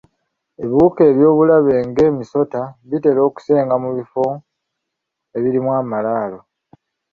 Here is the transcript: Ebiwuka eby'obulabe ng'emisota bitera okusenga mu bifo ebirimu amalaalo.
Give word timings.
Ebiwuka 0.63 1.01
eby'obulabe 1.11 1.75
ng'emisota 1.87 2.61
bitera 2.89 3.21
okusenga 3.29 3.75
mu 3.83 3.89
bifo 3.97 4.23
ebirimu 5.37 5.69
amalaalo. 5.81 6.39